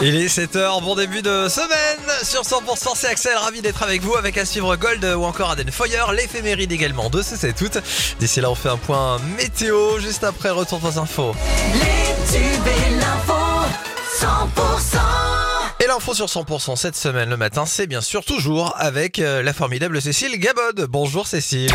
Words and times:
Il 0.00 0.14
est 0.16 0.26
7h, 0.26 0.82
bon 0.82 0.94
début 0.94 1.22
de 1.22 1.48
semaine 1.48 1.98
sur 2.22 2.42
100% 2.42 2.92
c'est 2.94 3.08
Axel, 3.08 3.36
ravi 3.36 3.60
d'être 3.60 3.82
avec 3.82 4.02
vous 4.02 4.14
avec 4.14 4.38
à 4.38 4.44
suivre 4.44 4.76
Gold 4.76 5.04
ou 5.04 5.24
encore 5.24 5.50
Aden 5.50 5.70
Foyer, 5.72 6.04
l'éphéméride 6.14 6.70
également 6.70 7.10
de 7.10 7.22
ce 7.22 7.34
c'est 7.36 7.52
tout. 7.52 7.70
D'ici 8.20 8.40
là 8.40 8.50
on 8.50 8.54
fait 8.54 8.68
un 8.68 8.76
point 8.76 9.18
météo 9.36 9.98
juste 9.98 10.22
après 10.22 10.50
retour 10.50 10.80
aux 10.84 10.98
infos. 10.98 11.34
Les 11.74 12.38
tubes 12.38 12.66
et 12.66 12.90
l'info 12.96 13.34
100% 14.20 14.98
Et 15.80 15.86
l'info 15.88 16.14
sur 16.14 16.26
100% 16.26 16.76
cette 16.76 16.96
semaine 16.96 17.30
le 17.30 17.36
matin 17.36 17.66
c'est 17.66 17.86
bien 17.86 18.00
sûr 18.00 18.24
toujours 18.24 18.72
avec 18.76 19.18
euh, 19.18 19.42
la 19.42 19.52
formidable 19.52 20.00
Cécile 20.00 20.38
Gabod. 20.38 20.86
Bonjour 20.88 21.26
Cécile. 21.26 21.72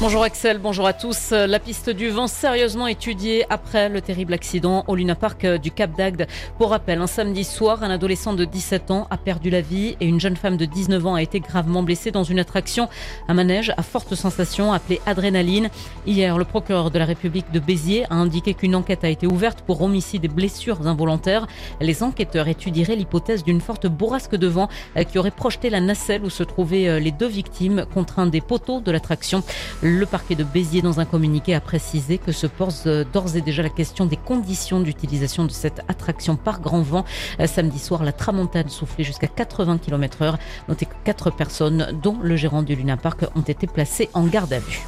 Bonjour 0.00 0.22
Axel, 0.22 0.56
bonjour 0.56 0.86
à 0.86 0.94
tous. 0.94 1.32
La 1.32 1.58
piste 1.58 1.90
du 1.90 2.08
vent 2.08 2.26
sérieusement 2.26 2.86
étudiée 2.86 3.44
après 3.50 3.90
le 3.90 4.00
terrible 4.00 4.32
accident 4.32 4.82
au 4.88 4.96
Luna 4.96 5.14
Park 5.14 5.44
du 5.44 5.70
Cap 5.70 5.94
d'Agde. 5.94 6.26
Pour 6.56 6.70
rappel, 6.70 7.02
un 7.02 7.06
samedi 7.06 7.44
soir, 7.44 7.82
un 7.82 7.90
adolescent 7.90 8.32
de 8.32 8.46
17 8.46 8.90
ans 8.92 9.06
a 9.10 9.18
perdu 9.18 9.50
la 9.50 9.60
vie 9.60 9.98
et 10.00 10.06
une 10.06 10.18
jeune 10.18 10.36
femme 10.36 10.56
de 10.56 10.64
19 10.64 11.04
ans 11.04 11.16
a 11.16 11.22
été 11.22 11.40
gravement 11.40 11.82
blessée 11.82 12.12
dans 12.12 12.24
une 12.24 12.38
attraction 12.38 12.88
à 13.28 13.34
manège 13.34 13.74
à 13.76 13.82
forte 13.82 14.14
sensation 14.14 14.72
appelée 14.72 15.02
adrénaline. 15.04 15.68
Hier, 16.06 16.38
le 16.38 16.46
procureur 16.46 16.90
de 16.90 16.98
la 16.98 17.04
République 17.04 17.52
de 17.52 17.60
Béziers 17.60 18.06
a 18.08 18.14
indiqué 18.14 18.54
qu'une 18.54 18.76
enquête 18.76 19.04
a 19.04 19.10
été 19.10 19.26
ouverte 19.26 19.60
pour 19.66 19.82
homicide 19.82 20.24
et 20.24 20.28
blessures 20.28 20.88
involontaires. 20.88 21.46
Les 21.82 22.02
enquêteurs 22.02 22.48
étudieraient 22.48 22.96
l'hypothèse 22.96 23.44
d'une 23.44 23.60
forte 23.60 23.86
bourrasque 23.86 24.34
de 24.34 24.46
vent 24.46 24.70
euh, 24.96 25.04
qui 25.04 25.18
aurait 25.18 25.30
projeté 25.30 25.68
la 25.68 25.82
nacelle 25.82 26.24
où 26.24 26.30
se 26.30 26.42
trouvaient 26.42 26.88
euh, 26.88 26.98
les 26.98 27.12
deux 27.12 27.28
victimes 27.28 27.84
contre 27.92 28.18
un 28.18 28.26
des 28.26 28.40
poteaux 28.40 28.80
de 28.80 28.90
l'attraction. 28.90 29.44
Le 29.92 30.06
parquet 30.06 30.36
de 30.36 30.44
Béziers, 30.44 30.82
dans 30.82 31.00
un 31.00 31.04
communiqué, 31.04 31.52
a 31.52 31.60
précisé 31.60 32.18
que 32.18 32.30
se 32.30 32.46
pose 32.46 32.84
euh, 32.86 33.04
d'ores 33.12 33.34
et 33.34 33.40
déjà 33.40 33.60
la 33.64 33.70
question 33.70 34.06
des 34.06 34.16
conditions 34.16 34.78
d'utilisation 34.78 35.44
de 35.44 35.50
cette 35.50 35.80
attraction 35.88 36.36
par 36.36 36.60
grand 36.60 36.80
vent. 36.80 37.04
Euh, 37.40 37.48
Samedi 37.48 37.80
soir, 37.80 38.04
la 38.04 38.12
tramontane 38.12 38.68
soufflait 38.68 39.02
jusqu'à 39.02 39.26
80 39.26 39.78
km 39.78 40.22
heure. 40.22 40.38
Notez 40.68 40.86
que 40.86 40.94
quatre 41.02 41.30
personnes, 41.30 41.98
dont 42.04 42.16
le 42.22 42.36
gérant 42.36 42.62
du 42.62 42.76
Luna 42.76 42.96
Park, 42.96 43.24
ont 43.34 43.40
été 43.40 43.66
placées 43.66 44.08
en 44.14 44.22
garde 44.28 44.52
à 44.52 44.60
vue. 44.60 44.86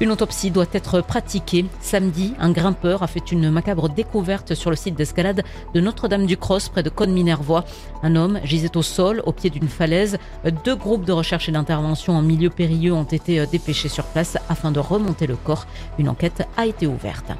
Une 0.00 0.12
autopsie 0.12 0.50
doit 0.50 0.64
être 0.72 1.02
pratiquée. 1.02 1.66
Samedi, 1.80 2.32
un 2.38 2.50
grimpeur 2.50 3.02
a 3.02 3.06
fait 3.06 3.30
une 3.30 3.50
macabre 3.50 3.90
découverte 3.90 4.54
sur 4.54 4.70
le 4.70 4.76
site 4.76 4.94
d'escalade 4.94 5.42
de 5.74 5.80
Notre-Dame-du-Cross, 5.80 6.70
près 6.70 6.82
de 6.82 6.88
Cône-Minervois. 6.88 7.64
Un 8.02 8.16
homme 8.16 8.40
gisait 8.44 8.76
au 8.76 8.82
sol, 8.82 9.22
au 9.26 9.32
pied 9.32 9.50
d'une 9.50 9.68
falaise. 9.68 10.16
Deux 10.64 10.76
groupes 10.76 11.04
de 11.04 11.12
recherche 11.12 11.50
et 11.50 11.52
d'intervention 11.52 12.16
en 12.16 12.22
milieu 12.22 12.48
périlleux 12.48 12.94
ont 12.94 13.02
été 13.02 13.40
euh, 13.40 13.46
dépêchés 13.46 13.88
sur 13.88 14.04
place 14.04 14.37
afin 14.48 14.70
de 14.70 14.80
remonter 14.80 15.26
le 15.26 15.36
corps. 15.36 15.66
Une 15.98 16.08
enquête 16.08 16.46
a 16.56 16.66
été 16.66 16.86
ouverte. 16.86 17.32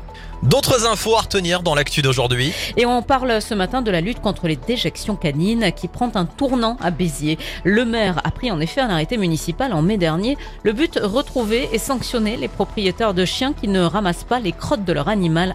D'autres 0.42 0.86
infos 0.86 1.16
à 1.16 1.22
retenir 1.22 1.62
dans 1.62 1.74
l'actu 1.74 2.00
d'aujourd'hui? 2.00 2.52
Et 2.76 2.86
on 2.86 3.02
parle 3.02 3.42
ce 3.42 3.54
matin 3.54 3.82
de 3.82 3.90
la 3.90 4.00
lutte 4.00 4.20
contre 4.20 4.46
les 4.46 4.56
déjections 4.56 5.16
canines 5.16 5.72
qui 5.72 5.88
prend 5.88 6.10
un 6.14 6.26
tournant 6.26 6.76
à 6.80 6.90
Béziers. 6.90 7.38
Le 7.64 7.84
maire 7.84 8.20
a 8.24 8.30
pris 8.30 8.50
en 8.50 8.60
effet 8.60 8.80
un 8.80 8.90
arrêté 8.90 9.16
municipal 9.16 9.72
en 9.72 9.82
mai 9.82 9.96
dernier. 9.96 10.38
Le 10.62 10.72
but, 10.72 10.98
retrouver 11.02 11.68
et 11.72 11.78
sanctionner 11.78 12.36
les 12.36 12.48
propriétaires 12.48 13.14
de 13.14 13.24
chiens 13.24 13.52
qui 13.52 13.68
ne 13.68 13.82
ramassent 13.82 14.24
pas 14.24 14.38
les 14.38 14.52
crottes 14.52 14.84
de 14.84 14.92
leur 14.92 15.08
animal 15.08 15.54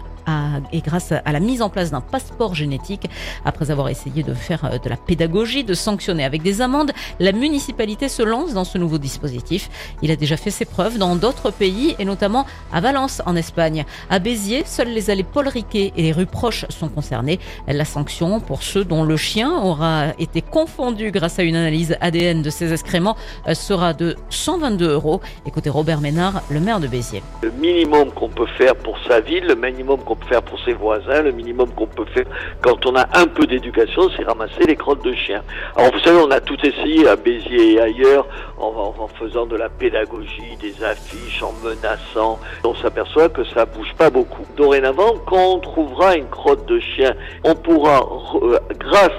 et 0.72 0.80
grâce 0.80 1.12
à 1.12 1.32
la 1.32 1.40
mise 1.40 1.62
en 1.62 1.68
place 1.68 1.90
d'un 1.90 2.00
passeport 2.00 2.54
génétique, 2.54 3.08
après 3.44 3.70
avoir 3.70 3.88
essayé 3.88 4.22
de 4.22 4.34
faire 4.34 4.64
euh, 4.64 4.78
de 4.78 4.88
la 4.88 4.96
pédagogie, 4.96 5.64
de 5.64 5.74
sanctionner 5.74 6.24
avec 6.24 6.42
des 6.42 6.60
amendes, 6.60 6.92
la 7.20 7.32
municipalité 7.32 8.08
se 8.08 8.22
lance 8.22 8.54
dans 8.54 8.64
ce 8.64 8.78
nouveau 8.78 8.98
dispositif. 8.98 9.70
Il 10.02 10.10
a 10.10 10.16
déjà 10.16 10.36
fait 10.36 10.50
ses 10.50 10.64
preuves 10.64 10.98
dans 10.98 11.16
d'autres 11.16 11.50
pays 11.50 11.94
et 11.98 12.04
notamment 12.04 12.46
à 12.72 12.80
Valence 12.80 13.22
en 13.26 13.36
Espagne. 13.36 13.84
À 14.10 14.18
Béziers, 14.18 14.64
seules 14.66 14.88
les 14.88 15.10
allées 15.10 15.24
Paul 15.24 15.48
Riquet 15.48 15.92
et 15.96 16.02
les 16.02 16.12
rues 16.12 16.26
proches 16.26 16.66
sont 16.68 16.88
concernées. 16.88 17.38
La 17.66 17.84
sanction 17.84 18.40
pour 18.40 18.62
ceux 18.62 18.84
dont 18.84 19.04
le 19.04 19.16
chien 19.16 19.50
aura 19.50 20.08
été 20.18 20.42
confondu 20.42 21.10
grâce 21.10 21.38
à 21.38 21.42
une 21.42 21.56
analyse 21.56 21.96
ADN 22.00 22.42
de 22.42 22.50
ses 22.50 22.72
excréments 22.72 23.16
euh, 23.46 23.54
sera 23.54 23.92
de 23.92 24.16
122 24.30 24.90
euros. 24.92 25.20
Écoutez 25.46 25.70
Robert 25.70 26.00
Ménard, 26.00 26.42
le 26.50 26.60
maire 26.60 26.80
de 26.80 26.86
Béziers. 26.86 27.22
Le 27.42 27.50
minimum 27.52 28.10
qu'on 28.12 28.28
peut 28.28 28.46
faire 28.58 28.74
pour 28.76 28.98
sa 29.06 29.20
ville, 29.20 29.44
le 29.46 29.54
minimum 29.54 30.00
faire 30.24 30.42
pour 30.42 30.58
ses 30.64 30.72
voisins, 30.72 31.22
le 31.22 31.32
minimum 31.32 31.70
qu'on 31.70 31.86
peut 31.86 32.04
faire 32.06 32.24
quand 32.62 32.84
on 32.86 32.94
a 32.96 33.06
un 33.18 33.26
peu 33.26 33.46
d'éducation, 33.46 34.02
c'est 34.16 34.24
ramasser 34.24 34.64
les 34.66 34.76
crottes 34.76 35.04
de 35.04 35.12
chiens. 35.14 35.42
Alors 35.76 35.92
vous 35.92 35.98
savez, 36.00 36.18
on 36.18 36.30
a 36.30 36.40
tout 36.40 36.56
essayé 36.64 37.08
à 37.08 37.16
Béziers 37.16 37.74
et 37.74 37.80
ailleurs 37.80 38.26
en, 38.58 38.94
faisant 39.18 39.46
de 39.46 39.56
la 39.56 39.68
pédagogie, 39.68 40.56
des 40.60 40.74
affiches, 40.84 41.42
en 41.42 41.52
menaçant. 41.64 42.38
On 42.64 42.74
s'aperçoit 42.74 43.28
que 43.28 43.44
ça 43.44 43.64
bouge 43.66 43.92
pas 43.98 44.10
beaucoup. 44.10 44.42
Dorénavant, 44.56 45.14
quand 45.26 45.54
on 45.54 45.58
trouvera 45.60 46.16
une 46.16 46.28
crotte 46.28 46.66
de 46.66 46.78
chien, 46.80 47.14
on 47.44 47.54
pourra, 47.54 48.00
euh, 48.42 48.58
grâce 48.78 49.10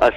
à, 0.00 0.10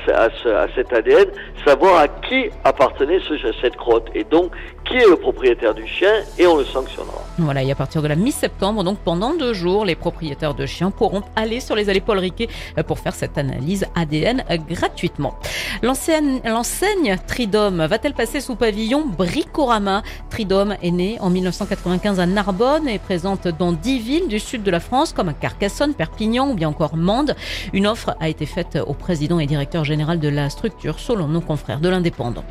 ce- 0.43 0.73
cet 0.75 0.93
ADN, 0.93 1.25
savoir 1.66 1.99
à 1.99 2.07
qui 2.07 2.49
appartenait 2.63 3.19
ce- 3.27 3.38
cette 3.61 3.75
crotte 3.75 4.07
et 4.13 4.23
donc 4.23 4.51
qui 4.85 4.97
est 4.97 5.07
le 5.07 5.16
propriétaire 5.16 5.73
du 5.73 5.88
chien 5.88 6.11
et 6.38 6.45
on 6.45 6.57
le 6.57 6.66
sanctionnera. 6.66 7.22
Voilà, 7.39 7.63
et 7.63 7.72
à 7.72 7.75
partir 7.75 8.01
de 8.01 8.07
la 8.07 8.16
mi-septembre, 8.16 8.83
donc 8.83 8.97
pendant 8.99 9.33
deux 9.33 9.53
jours, 9.53 9.85
les 9.85 9.95
propriétaires 9.95 10.22
de 10.31 10.66
chiens 10.66 10.91
pourront 10.91 11.22
aller 11.35 11.59
sur 11.59 11.75
les 11.75 11.89
allées 11.89 12.01
Paul 12.01 12.19
Riquet 12.19 12.47
euh, 12.78 12.84
pour 12.84 13.00
faire 13.00 13.13
cette 13.13 13.38
analyse 13.38 13.85
ADN 13.95 14.44
gratuitement. 14.69 15.35
L'enseigne 15.81 16.41
l'enseigne 16.45 17.17
Tridom 17.28 17.88
va-t-elle 17.88 18.13
passer 18.13 18.39
sous 18.39 18.56
pavillon 18.56 19.06
Bricorama? 19.06 20.01
Tridom 20.29 20.72
est 20.81 20.91
née 20.91 21.17
en 21.19 21.29
1995 21.29 22.19
à 22.19 22.25
Narbonne 22.25 22.88
et 22.88 23.00
présente 23.00 23.47
dans 23.47 23.72
dix 23.72 24.00
villes 24.00 24.28
du 24.28 24.39
sud 24.39 24.63
de 24.63 24.72
la 24.72 24.79
France 24.79 25.13
comme 25.13 25.34
Carcassonne, 25.34 25.94
Perpignan 25.94 26.50
ou 26.50 26.53
bien 26.53 26.69
encore 26.69 26.95
Mende. 26.95 27.35
Une 27.73 27.88
offre 27.88 28.16
a 28.19 28.29
été 28.29 28.45
faite 28.45 28.78
au 28.85 28.94
président 28.94 29.40
et 29.40 29.45
directeur 29.45 29.84
général 29.84 30.19
de 30.19 30.29
la 30.29 30.50
structure 30.50 31.00
selon 31.00 31.28
nos 31.28 31.41
confrères 31.41 31.79
de 31.79 31.90
l'Indépendant. 31.90 32.44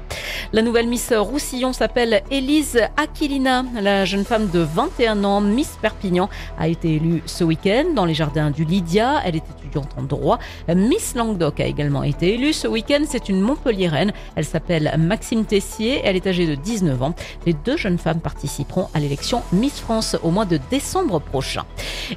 La 0.52 0.62
nouvelle 0.62 0.86
Miss 0.88 1.12
Roussillon 1.16 1.72
s'appelle 1.72 2.22
Élise 2.30 2.80
Aquilina. 2.96 3.64
La 3.80 4.04
jeune 4.04 4.24
femme 4.24 4.48
de 4.50 4.60
21 4.60 5.24
ans, 5.24 5.40
Miss 5.40 5.78
Perpignan, 5.80 6.28
a 6.58 6.68
été 6.68 6.96
élue 6.96 7.22
ce 7.26 7.44
week-end 7.44 7.61
dans 7.94 8.04
les 8.04 8.14
jardins 8.14 8.50
du 8.50 8.64
Lydia. 8.64 9.20
Elle 9.24 9.36
est 9.36 9.44
étudiante 9.58 9.90
en 9.96 10.02
droit. 10.02 10.38
Miss 10.68 11.14
Languedoc 11.14 11.60
a 11.60 11.66
également 11.66 12.02
été 12.02 12.34
élue 12.34 12.52
ce 12.52 12.66
week-end. 12.66 13.02
C'est 13.06 13.28
une 13.28 13.40
Montpelliéraine. 13.40 14.12
Elle 14.34 14.44
s'appelle 14.44 14.92
Maxime 14.98 15.44
Tessier. 15.44 16.00
Elle 16.04 16.16
est 16.16 16.26
âgée 16.26 16.46
de 16.46 16.56
19 16.56 17.02
ans. 17.02 17.14
Les 17.46 17.52
deux 17.52 17.76
jeunes 17.76 17.98
femmes 17.98 18.20
participeront 18.20 18.88
à 18.94 19.00
l'élection 19.00 19.42
Miss 19.52 19.78
France 19.78 20.16
au 20.24 20.30
mois 20.30 20.44
de 20.44 20.58
décembre 20.70 21.20
prochain. 21.20 21.64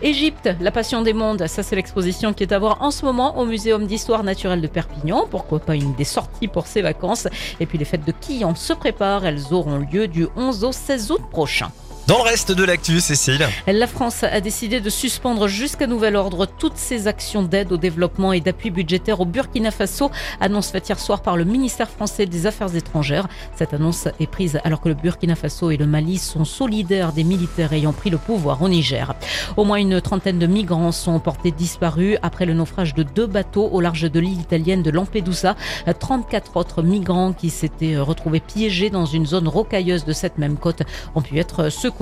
Égypte, 0.02 0.50
la 0.60 0.72
passion 0.72 1.04
des 1.04 1.14
mondes, 1.14 1.46
ça 1.48 1.62
c'est 1.62 1.76
l'exposition 1.76 2.34
qui 2.34 2.44
est 2.44 2.52
à 2.52 2.60
voir 2.60 2.82
en 2.82 2.90
ce 2.90 3.06
moment 3.06 3.38
au 3.38 3.46
Muséum 3.46 3.86
d'histoire 3.86 4.24
naturelle 4.24 4.62
de 4.62 4.68
Perpignan. 4.68 5.28
Pourquoi 5.30 5.60
pas 5.60 5.76
une 5.76 5.94
des 5.94 6.06
sorties 6.06 6.48
pour 6.48 6.66
ces 6.66 6.82
vacances? 6.82 7.28
Et 7.60 7.68
puis 7.68 7.78
les 7.78 7.86
fêtes 7.86 8.06
de 8.06 8.12
Quillan 8.12 8.56
se 8.56 8.74
préparent, 8.74 9.26
elles 9.26 9.54
auront 9.54 9.78
lieu 9.78 10.08
du 10.08 10.28
11 10.36 10.64
au 10.64 10.72
16 10.72 11.12
août 11.12 11.22
prochain. 11.30 11.70
Dans 12.08 12.18
le 12.18 12.30
reste 12.30 12.52
de 12.52 12.64
l'actu, 12.64 13.00
Cécile. 13.00 13.48
La 13.66 13.88
France 13.88 14.24
a 14.24 14.40
décidé 14.40 14.80
de 14.80 14.92
suspendre 14.92 15.48
jusqu'à 15.48 15.88
nouvel 15.88 16.16
ordre 16.16 16.46
toutes 16.46 16.78
ses 16.78 17.08
actions 17.08 17.42
d'aide 17.42 17.72
au 17.72 17.78
développement 17.78 18.32
et 18.32 18.42
d'appui 18.42 18.70
budgétaire 18.70 19.22
au 19.22 19.26
Burkina 19.26 19.72
Faso, 19.72 20.12
annonce 20.40 20.70
faite 20.70 20.88
hier 20.88 21.00
soir 21.00 21.24
par 21.24 21.36
le 21.36 21.46
ministère 21.46 21.90
français 21.90 22.28
des 22.28 22.46
Affaires 22.46 22.76
étrangères. 22.76 23.28
Cette 23.56 23.74
annonce 23.74 24.08
est 24.20 24.28
prise 24.28 24.60
alors 24.64 24.82
que 24.82 24.90
le 24.90 24.94
Burkina 24.94 25.34
Faso 25.34 25.72
et 25.72 25.78
le 25.78 25.88
Mali 25.88 26.20
sont 26.20 26.46
solidaires 26.46 27.12
des 27.12 27.24
militaires 27.24 27.74
ayant 27.74 27.92
pris 27.92 28.12
le 28.12 28.20
pouvoir 28.20 28.62
au 28.62 28.70
Niger. 28.70 29.16
Au 29.58 29.64
moins 29.64 29.78
une 29.78 30.00
trentaine 30.00 30.38
de 30.38 30.46
migrants 30.46 30.92
sont 30.92 31.20
portés 31.20 31.50
disparus 31.50 32.20
après 32.22 32.46
le 32.46 32.54
naufrage 32.54 32.94
de 32.94 33.02
deux 33.02 33.26
bateaux 33.26 33.68
au 33.72 33.82
large 33.82 34.12
de 34.12 34.20
l'île 34.20 34.42
italienne 34.42 34.84
de 34.84 34.92
Lampedusa. 34.92 35.56
34 36.00 36.58
autres 36.58 36.84
migrants 36.84 37.34
qui 37.34 37.50
s'étaient 37.50 37.98
retrouvés 37.98 38.42
piégés 38.42 38.92
dans 38.92 39.08
une 39.08 39.26
zone 39.26 39.48
rocailleuse 39.48 40.06
de 40.06 40.14
cette 40.14 40.38
même 40.38 40.58
côte 40.58 40.84
ont 41.16 41.24
pu 41.24 41.40
être 41.40 41.70
secourus. 41.70 41.95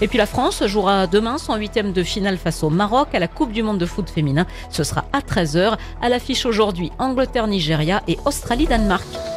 Et 0.00 0.08
puis 0.08 0.18
la 0.18 0.26
France 0.26 0.66
jouera 0.66 1.06
demain 1.06 1.38
son 1.38 1.54
huitième 1.56 1.92
de 1.92 2.02
finale 2.02 2.36
face 2.36 2.62
au 2.62 2.70
Maroc 2.70 3.08
à 3.14 3.18
la 3.18 3.28
Coupe 3.28 3.52
du 3.52 3.62
Monde 3.62 3.78
de 3.78 3.86
foot 3.86 4.10
féminin. 4.10 4.46
Ce 4.70 4.84
sera 4.84 5.04
à 5.12 5.20
13h. 5.20 5.76
À 6.02 6.08
l'affiche 6.08 6.46
aujourd'hui 6.46 6.90
Angleterre-Nigeria 6.98 8.02
et 8.08 8.18
Australie-Danemark. 8.24 9.29